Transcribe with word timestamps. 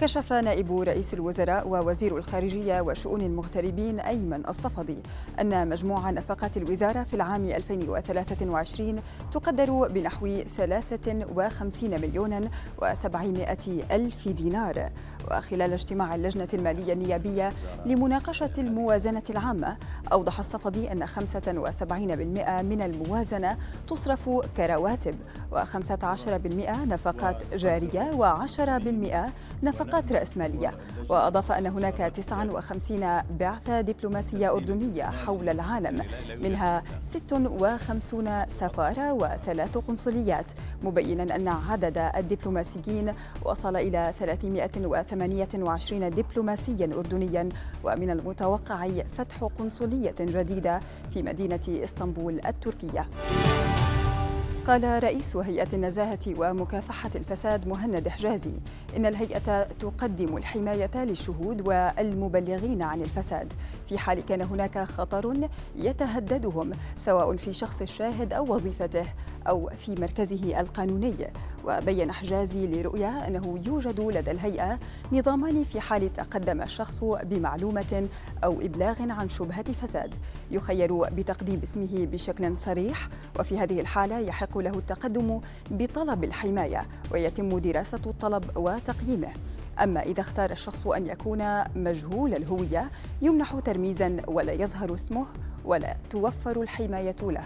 كشف 0.00 0.32
نائب 0.32 0.80
رئيس 0.80 1.14
الوزراء 1.14 1.68
ووزير 1.68 2.16
الخارجية 2.18 2.80
وشؤون 2.80 3.20
المغتربين 3.20 4.00
أيمن 4.00 4.48
الصفدي 4.48 4.96
أن 5.40 5.68
مجموع 5.68 6.10
نفقات 6.10 6.56
الوزارة 6.56 7.02
في 7.02 7.14
العام 7.14 7.44
2023 7.44 9.02
تقدر 9.32 9.88
بنحو 9.88 10.38
53 10.56 12.00
مليون 12.00 12.50
و700 12.82 13.58
ألف 13.92 14.28
دينار. 14.28 14.90
وخلال 15.30 15.72
اجتماع 15.72 16.14
اللجنة 16.14 16.48
المالية 16.54 16.92
النيابية 16.92 17.52
لمناقشة 17.86 18.52
الموازنة 18.58 19.22
العامة 19.30 19.76
أوضح 20.12 20.38
الصفدي 20.38 20.92
أن 20.92 21.06
75% 21.06 21.12
من 22.62 22.82
الموازنة 22.82 23.56
تصرف 23.88 24.30
كرواتب 24.56 25.16
و15% 25.52 25.88
نفقات 26.86 27.54
جارية 27.56 28.12
و10% 28.12 29.32
نفقات 29.62 29.91
نفقات 29.92 30.12
رأسمالية 30.12 30.74
وأضاف 31.08 31.52
أن 31.52 31.66
هناك 31.66 31.96
59 31.96 33.22
بعثة 33.40 33.80
دبلوماسية 33.80 34.50
أردنية 34.50 35.02
حول 35.02 35.48
العالم 35.48 36.04
منها 36.42 36.82
56 37.02 38.46
سفارة 38.48 39.12
وثلاث 39.12 39.78
قنصليات. 39.78 40.52
مبينا 40.82 41.36
أن 41.36 41.48
عدد 41.48 41.98
الدبلوماسيين 42.16 43.14
وصل 43.44 43.76
إلى 43.76 44.14
328 44.18 46.10
دبلوماسيا 46.10 46.90
أردنيا 46.94 47.48
ومن 47.84 48.10
المتوقع 48.10 48.88
فتح 49.18 49.44
قنصلية 49.58 50.14
جديدة 50.20 50.80
في 51.12 51.22
مدينة 51.22 51.60
إسطنبول 51.84 52.40
التركية. 52.46 53.08
قال 54.66 55.02
رئيس 55.02 55.36
هيئة 55.36 55.68
النزاهة 55.72 56.18
ومكافحة 56.38 57.10
الفساد 57.14 57.68
مهند 57.68 58.08
حجازي 58.08 58.52
إن 58.96 59.06
الهيئة 59.06 59.62
تقدم 59.62 60.36
الحماية 60.36 60.90
للشهود 60.94 61.68
والمبلغين 61.68 62.82
عن 62.82 63.00
الفساد. 63.00 63.52
في 63.88 63.98
حال 63.98 64.26
كان 64.26 64.42
هناك 64.42 64.78
خطر 64.78 65.48
يتهددهم 65.76 66.72
سواء 66.96 67.36
في 67.36 67.52
شخص 67.52 67.82
الشاهد 67.82 68.32
أو 68.32 68.54
وظيفته 68.54 69.06
أو 69.48 69.70
في 69.76 69.94
مركزه 70.00 70.60
القانوني. 70.60 71.14
وبين 71.64 72.12
حجازي 72.12 72.66
لرؤيا 72.66 73.28
أنه 73.28 73.60
يوجد 73.66 74.00
لدى 74.00 74.30
الهيئة 74.30 74.78
نظامان 75.12 75.64
في 75.64 75.80
حال 75.80 76.12
تقدم 76.12 76.62
الشخص 76.62 77.04
بمعلومة 77.04 78.08
أو 78.44 78.60
إبلاغ 78.60 78.96
عن 79.00 79.28
شبهة 79.28 79.72
فساد. 79.72 80.14
يخير 80.50 81.04
بتقديم 81.04 81.60
اسمه 81.62 82.06
بشكل 82.06 82.56
صريح 82.56 83.08
وفي 83.40 83.58
هذه 83.58 83.80
الحالة 83.80 84.18
يحق 84.18 84.51
له 84.56 84.78
التقدم 84.78 85.40
بطلب 85.70 86.24
الحماية 86.24 86.86
ويتم 87.12 87.58
دراسة 87.58 88.00
الطلب 88.06 88.44
وتقييمه 88.56 89.32
أما 89.82 90.02
إذا 90.02 90.20
اختار 90.20 90.50
الشخص 90.50 90.86
أن 90.86 91.06
يكون 91.06 91.62
مجهول 91.76 92.34
الهوية 92.34 92.90
يمنح 93.22 93.58
ترميزا 93.58 94.16
ولا 94.26 94.52
يظهر 94.52 94.94
اسمه 94.94 95.26
ولا 95.64 95.96
توفر 96.10 96.62
الحماية 96.62 97.16
له. 97.22 97.44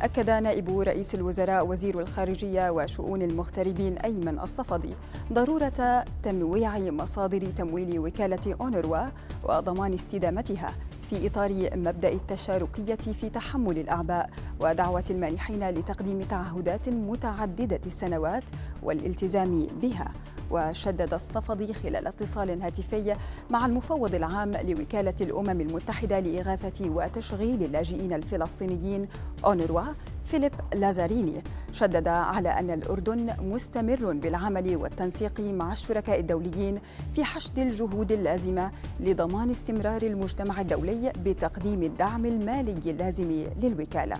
أكد 0.00 0.30
نائب 0.30 0.80
رئيس 0.80 1.14
الوزراء 1.14 1.66
وزير 1.66 2.00
الخارجية 2.00 2.70
وشؤون 2.70 3.22
المغتربين 3.22 3.98
أيمن 3.98 4.38
الصفدي 4.38 4.94
ضرورة 5.32 6.04
تنويع 6.22 6.78
مصادر 6.78 7.46
تمويل 7.46 7.98
وكالة 7.98 8.56
أونروا 8.60 9.06
وضمان 9.44 9.94
استدامتها. 9.94 10.74
في 11.04 11.26
إطار 11.26 11.70
مبدأ 11.76 12.08
التشاركية 12.08 12.94
في 12.94 13.30
تحمل 13.30 13.78
الأعباء 13.78 14.30
ودعوة 14.60 15.04
المانحين 15.10 15.70
لتقديم 15.70 16.22
تعهدات 16.22 16.88
متعددة 16.88 17.80
السنوات 17.86 18.44
والالتزام 18.82 19.66
بها. 19.82 20.12
وشدد 20.50 21.14
الصفدي 21.14 21.74
خلال 21.74 22.06
اتصال 22.06 22.62
هاتفي 22.62 23.16
مع 23.50 23.66
المفوض 23.66 24.14
العام 24.14 24.52
لوكالة 24.52 25.14
الأمم 25.20 25.60
المتحدة 25.60 26.20
لإغاثة 26.20 26.90
وتشغيل 26.90 27.62
اللاجئين 27.62 28.12
الفلسطينيين 28.12 29.08
أونروا 29.44 29.82
فيليب 30.24 30.52
لازاريني 30.74 31.42
شدد 31.72 32.08
على 32.08 32.48
أن 32.48 32.70
الأردن 32.70 33.34
مستمر 33.40 34.12
بالعمل 34.12 34.76
والتنسيق 34.76 35.40
مع 35.40 35.72
الشركاء 35.72 36.20
الدوليين 36.20 36.78
في 37.14 37.24
حشد 37.24 37.58
الجهود 37.58 38.12
اللازمة 38.12 38.70
لضمان 39.00 39.50
استمرار 39.50 40.02
المجتمع 40.02 40.60
الدولي 40.60 41.12
بتقديم 41.24 41.82
الدعم 41.82 42.26
المالي 42.26 42.90
اللازم 42.90 43.46
للوكالة. 43.62 44.16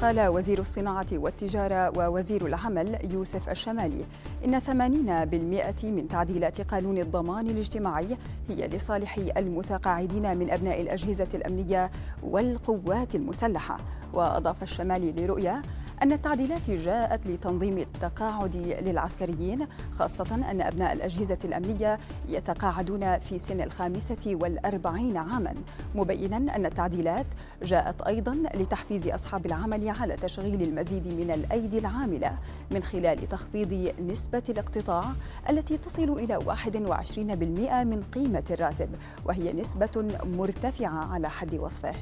قال 0.00 0.26
وزير 0.28 0.60
الصناعة 0.60 1.06
والتجارة 1.12 1.98
ووزير 1.98 2.46
العمل 2.46 3.12
يوسف 3.12 3.48
الشمالي 3.48 4.04
إن 4.44 4.60
80% 4.60 5.84
من 5.84 6.08
تعديلات 6.08 6.60
قانون 6.60 6.98
الضمان 6.98 7.46
الاجتماعي 7.46 8.16
هي 8.48 8.68
لصالح 8.68 9.18
المتقاعدين 9.36 10.36
من 10.36 10.50
أبناء 10.50 10.80
الأجهزة 10.80 11.28
الأمنية 11.34 11.90
والقوات 12.22 13.14
المسلحة. 13.14 13.78
وأضاف 14.12 14.62
الشمالي 14.62 15.12
لرؤية 15.12 15.62
أن 16.02 16.12
التعديلات 16.12 16.70
جاءت 16.70 17.26
لتنظيم 17.26 17.78
التقاعد 17.78 18.56
للعسكريين 18.56 19.66
خاصة 19.92 20.34
أن 20.34 20.60
أبناء 20.60 20.92
الأجهزة 20.92 21.38
الأمنية 21.44 21.98
يتقاعدون 22.28 23.18
في 23.18 23.38
سن 23.38 23.60
الخامسة 23.60 24.38
والأربعين 24.42 25.16
عاما. 25.16 25.54
مبينا 25.94 26.56
أن 26.56 26.66
التعديلات 26.66 27.26
جاءت 27.62 28.02
أيضا 28.02 28.34
لتحفيز 28.54 29.08
أصحاب 29.08 29.46
العمل 29.46 29.88
على 29.88 30.16
تشغيل 30.16 30.62
المزيد 30.62 31.06
من 31.06 31.30
الأيدي 31.30 31.78
العاملة 31.78 32.38
من 32.70 32.82
خلال 32.82 33.28
تخفيض 33.28 33.92
نسبة 34.00 34.42
الاقتطاع 34.48 35.04
التي 35.50 35.78
تصل 35.78 36.10
إلى 36.10 36.36
21% 36.36 37.84
من 37.84 38.02
قيمة 38.14 38.44
الراتب 38.50 38.88
وهي 39.24 39.52
نسبة 39.52 40.18
مرتفعة 40.24 41.12
على 41.12 41.30
حد 41.30 41.54
وصفه. 41.54 41.94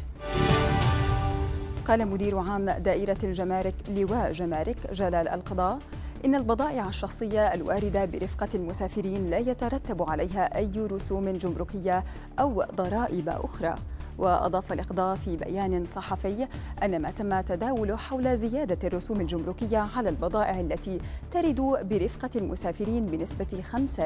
قال 1.87 2.09
مدير 2.09 2.39
عام 2.39 2.71
دائرة 2.71 3.17
الجمارك 3.25 3.75
لواء 3.89 4.33
جمارك 4.33 4.93
جلال 4.93 5.29
القضاء 5.29 5.79
إن 6.25 6.35
البضائع 6.35 6.89
الشخصية 6.89 7.55
الواردة 7.55 8.05
برفقة 8.05 8.49
المسافرين 8.55 9.31
لا 9.31 9.39
يترتب 9.39 10.11
عليها 10.11 10.57
أي 10.57 10.71
رسوم 10.77 11.29
جمركية 11.29 12.05
أو 12.41 12.65
ضرائب 12.75 13.29
أخرى. 13.29 13.75
وأضاف 14.19 14.73
الإقضاء 14.73 15.17
في 15.17 15.37
بيان 15.37 15.85
صحفي 15.85 16.47
أن 16.83 17.03
ما 17.03 17.11
تم 17.11 17.41
تداوله 17.41 17.97
حول 17.97 18.39
زيادة 18.39 18.89
الرسوم 18.89 19.21
الجمركية 19.21 19.79
على 19.97 20.09
البضائع 20.09 20.61
التي 20.61 21.01
ترد 21.31 21.61
برفقة 21.61 22.31
المسافرين 22.37 23.07
بنسبة 23.07 23.63
5% 23.73 24.03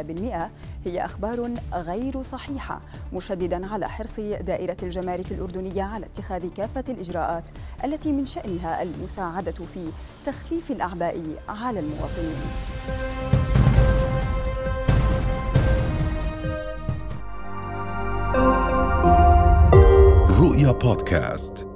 هي 0.84 1.04
أخبار 1.04 1.54
غير 1.74 2.22
صحيحة 2.22 2.80
مشددا 3.12 3.66
على 3.66 3.88
حرص 3.88 4.20
دائرة 4.20 4.76
الجمارك 4.82 5.32
الأردنية 5.32 5.82
على 5.82 6.06
اتخاذ 6.06 6.48
كافة 6.48 6.84
الإجراءات 6.88 7.50
التي 7.84 8.12
من 8.12 8.26
شأنها 8.26 8.82
المساعدة 8.82 9.52
في 9.74 9.90
تخفيف 10.24 10.70
الأعباء 10.70 11.24
على 11.48 11.80
المواطنين. 11.80 13.39
رؤيا 20.60 20.72
بودكاست 20.72 21.69